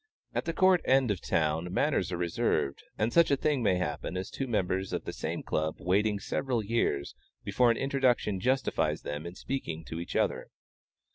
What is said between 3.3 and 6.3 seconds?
thing may happen as two members of the same Club waiting